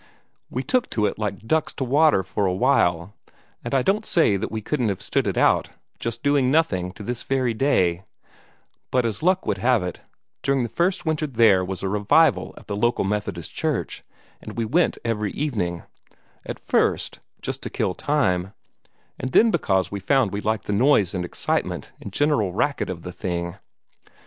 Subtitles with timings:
[0.49, 3.13] We took to it like ducks to water for a while,
[3.63, 7.03] and I don't say that we couldn't have stood it out, just doing nothing, to
[7.03, 8.05] this very day;
[8.89, 9.99] but as luck would have it,
[10.41, 14.03] during the first winter there was a revival at the local Methodist church,
[14.41, 15.83] and we went every evening
[16.47, 18.53] at first just to kill time,
[19.19, 23.03] and then because we found we liked the noise and excitement and general racket of
[23.03, 23.57] the thing.